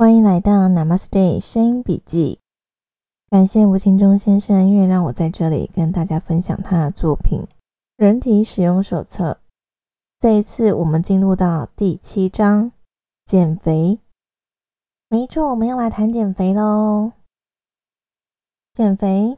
[0.00, 2.38] 欢迎来到 Namaste 声音笔记。
[3.28, 7.40] 感谢吴清忠先生愿意让我在这里跟大家分享他的作品
[7.96, 9.32] 《人体使用手册》。
[10.20, 12.70] 这一次，我们进入到第七章——
[13.26, 13.98] 减肥。
[15.08, 17.10] 没错，我们要来谈减肥喽。
[18.72, 19.36] 减肥，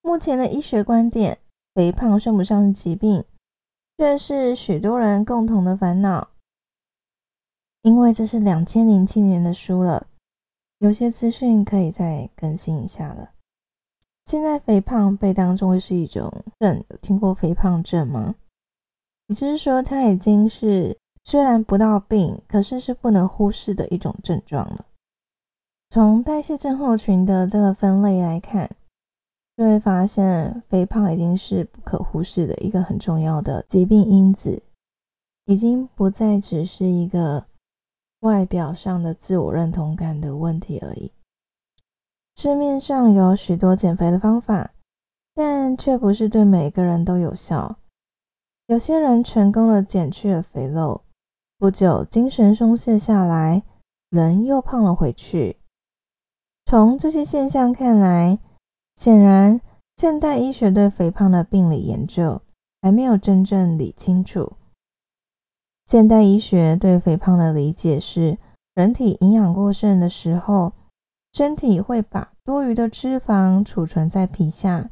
[0.00, 1.38] 目前的医学观点，
[1.74, 3.22] 肥胖算不上是疾病，
[3.98, 6.30] 却是许多人共同的烦恼。
[7.86, 10.08] 因为这是两千零七年的书了，
[10.78, 13.30] 有些资讯可以再更新一下了。
[14.24, 18.34] 现在肥胖被当作是一种症，有听过肥胖症吗？
[19.28, 24.84] 也就是说，它已经是虽然不到病，可是是不能忽视的一种症状了。
[25.90, 28.68] 从代谢症候群的这个分类来看，
[29.56, 34.60] 就会发现肥胖已经是不可忽视的一个很重要的疾病因子，
[35.44, 37.46] 已经不再只是一个。
[38.26, 41.12] 外表上的自我认同感的问题而已。
[42.34, 44.72] 市面上有许多减肥的方法，
[45.32, 47.76] 但却不是对每个人都有效。
[48.66, 51.02] 有些人成功的减去了肥肉，
[51.56, 53.62] 不久精神松懈下来，
[54.10, 55.58] 人又胖了回去。
[56.66, 58.40] 从这些现象看来，
[58.96, 59.60] 显然
[59.96, 62.42] 现代医学对肥胖的病理研究
[62.82, 64.54] 还没有真正理清楚。
[65.86, 68.38] 现代医学对肥胖的理解是：
[68.74, 70.72] 人体营养过剩的时候，
[71.32, 74.90] 身体会把多余的脂肪储存在皮下，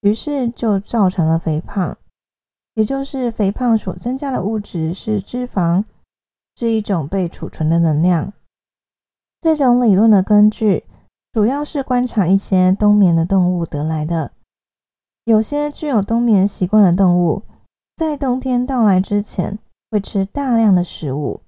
[0.00, 1.96] 于是就造成了肥胖。
[2.74, 5.84] 也就是肥胖所增加的物质是脂肪，
[6.56, 8.32] 是一种被储存的能量。
[9.40, 10.82] 这种理论的根据
[11.32, 14.32] 主要是观察一些冬眠的动物得来的。
[15.26, 17.42] 有些具有冬眠习惯的动物，
[17.94, 19.60] 在冬天到来之前。
[19.94, 21.40] 会吃大量的食物，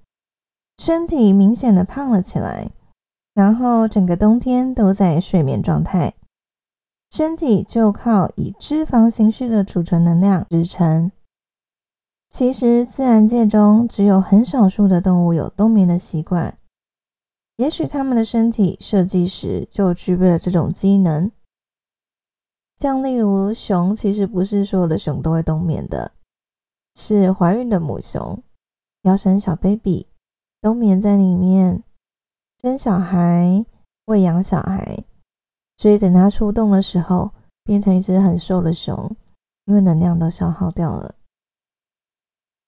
[0.79, 2.71] 身体明显的胖了起来，
[3.35, 6.15] 然后整个冬天都在睡眠状态，
[7.11, 11.11] 身体就靠以脂肪形式的储存能量支撑。
[12.29, 16.57] 其实自然界中只有很少数的动物有冬眠的习惯，
[17.57, 21.33] 也许它们的身体设计时就具备了这种机能。
[22.77, 26.13] 像例如熊，其实不是所有的熊都会冬眠的。
[26.99, 28.43] 是怀孕的母熊
[29.03, 30.07] 要生小 baby，
[30.63, 31.85] 冬眠在里面
[32.63, 33.67] 生小孩、
[34.07, 35.05] 喂养小孩，
[35.77, 39.15] 所以等它出洞的时候，变成一只很瘦的熊，
[39.67, 41.15] 因为能量都消耗掉了。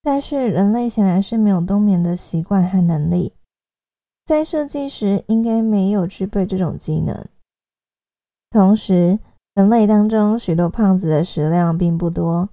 [0.03, 3.33] 但是人类显然是没有冬眠的习惯和能力，
[4.27, 7.27] 在设计时应该没有具备这种技能。
[8.51, 9.19] 同时，
[9.55, 12.51] 人类当中许多胖子的食量并不多。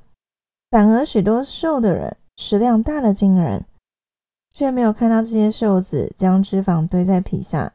[0.70, 3.66] 反而，许多瘦的人食量大的惊人，
[4.53, 7.74] 却没有看到这些瘦子将脂肪堆在皮下。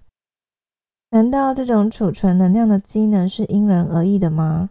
[1.10, 4.70] 难道这种储存能量的机能是因人而异的吗？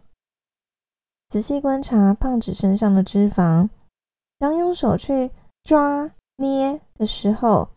[1.28, 3.68] 仔细观察胖子身上的脂肪，
[4.38, 5.30] 当用手去
[5.62, 7.68] 抓捏的时候，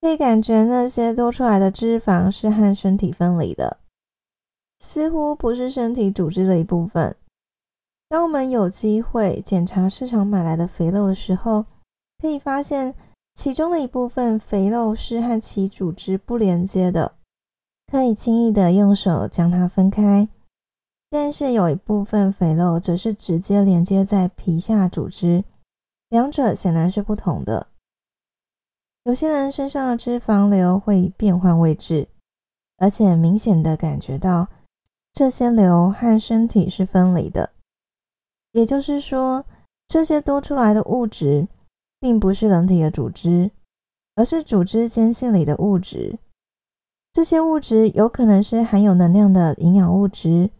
[0.00, 3.78] 可以感觉那些多出来的脂肪是和身体分离的，
[4.78, 7.16] 似乎不是身体组织的一部分。
[8.10, 11.66] 当我们有机会检查市场买来的肥肉的时候，
[12.18, 12.92] 可以发现
[13.34, 17.14] 其中的一部分肥肉是和其组织不连接的，
[17.86, 20.26] 可以轻易的用手将它分开；
[21.08, 25.44] 但是有一部分肥肉则是直接连接在皮下组织，
[26.08, 27.68] 两者显然是不同的。
[29.04, 32.08] 有些人身上的脂肪瘤会变换位置，
[32.78, 34.48] 而且明显的感觉到
[35.12, 37.50] 这些瘤和身体是分离的。
[38.52, 39.44] 也就是说，
[39.86, 41.46] 这些多出来的物质，
[42.00, 43.50] 并不是人体的组织，
[44.16, 46.18] 而是组织间隙里的物质。
[47.12, 50.50] 这些物质有可能是含有能量的营养物质，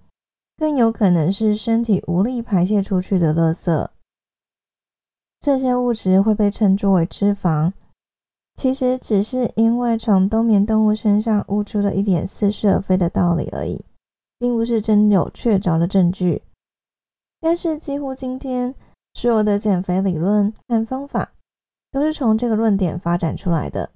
[0.57, 3.89] 更有可能是身体无力排泄出去的垃圾。
[5.41, 7.73] 这些物质会被称作为脂肪，
[8.55, 13.85] 其实只是因为从冬眠动物身上悟出了一点似是而非的道理而已，
[14.39, 16.43] 并不是真有确凿的证据。
[17.41, 18.75] 但是，几乎今天
[19.15, 21.33] 所有的减肥理论和方法，
[21.91, 23.91] 都是从这个论点发展出来的，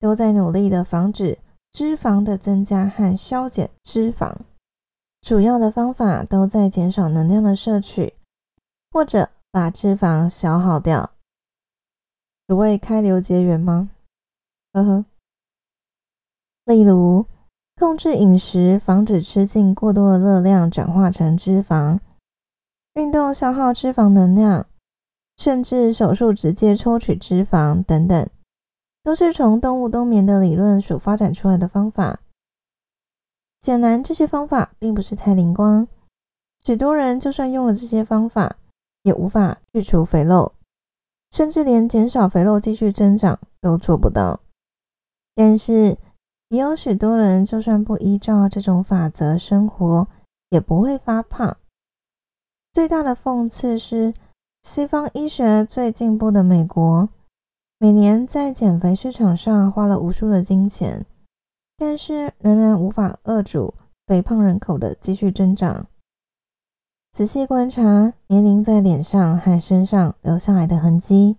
[0.00, 1.38] 都在努力的防止
[1.70, 4.34] 脂肪的增加和消减脂肪。
[5.20, 8.14] 主要的方法都在减少能量的摄取，
[8.90, 11.10] 或者把脂肪消耗掉。
[12.46, 13.90] 所谓开流结缘吗？
[14.72, 15.04] 呵呵。
[16.64, 17.26] 例如，
[17.76, 22.00] 控制饮食，防止吃进过多的热量转化成脂肪。
[22.94, 24.66] 运动消耗脂肪能量，
[25.36, 28.30] 甚至手术直接抽取脂肪等等，
[29.02, 32.20] 都是从动物冬眠的理论所发展出来的方法。
[33.60, 35.88] 显然，这些方法并不是太灵光，
[36.64, 38.56] 许多人就算用了这些方法，
[39.02, 40.52] 也无法去除肥肉，
[41.32, 44.38] 甚至连减少肥肉继续增长都做不到。
[45.34, 45.98] 但是，
[46.50, 50.06] 也有许多人就算不依照这种法则生活，
[50.50, 51.56] 也不会发胖。
[52.74, 54.12] 最大的讽刺是，
[54.62, 57.08] 西方医学最进步的美国，
[57.78, 61.06] 每年在减肥市场上花了无数的金钱，
[61.78, 63.74] 但是仍然无法遏阻
[64.08, 65.86] 肥胖人口的继续增长。
[67.12, 71.36] 仔细观察年龄在脸上和身上留下来的痕迹，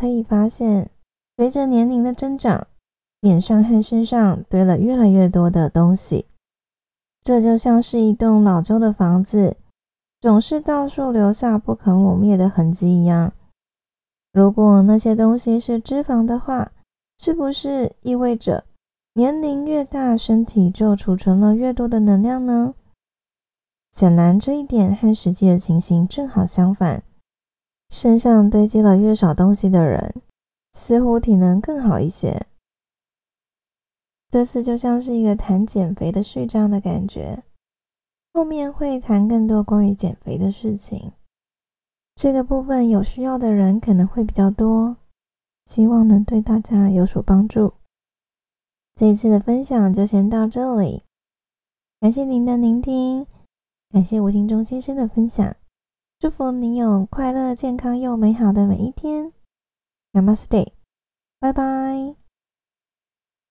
[0.00, 0.90] 可以发现，
[1.36, 2.66] 随着年龄的增长，
[3.20, 6.24] 脸上和身上堆了越来越多的东西。
[7.20, 9.58] 这就像是一栋老旧的房子。
[10.20, 13.32] 总是到处留下不可磨灭的痕迹一样。
[14.32, 16.72] 如果那些东西是脂肪的话，
[17.16, 18.64] 是不是意味着
[19.14, 22.74] 年龄越大，身体就储存了越多的能量呢？
[23.92, 27.02] 显然，这一点和实际的情形正好相反。
[27.88, 30.14] 身上堆积了越少东西的人，
[30.72, 32.46] 似乎体能更好一些。
[34.28, 37.42] 这次就像是一个谈减肥的序章的感觉。
[38.32, 41.12] 后面会谈更多关于减肥的事情，
[42.14, 44.96] 这个部分有需要的人可能会比较多，
[45.64, 47.74] 希望能对大家有所帮助。
[48.94, 51.04] 这一次的分享就先到这里，
[52.00, 53.26] 感谢您的聆听，
[53.90, 55.56] 感谢吴形中先生的分享，
[56.18, 59.32] 祝福您有快乐、健康又美好的每一天。
[60.12, 60.72] Namaste，
[61.38, 62.17] 拜拜。